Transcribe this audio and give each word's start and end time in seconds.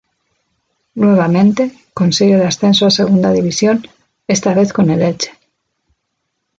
Nuevamente, 0.95 1.73
consigue 1.93 2.33
el 2.33 2.41
ascenso 2.41 2.87
a 2.87 2.97
Segunda 2.99 3.31
División, 3.31 3.85
esta 4.25 4.51
vez 4.55 4.73
con 4.73 4.89
el 4.89 5.03
Elche. 5.03 5.29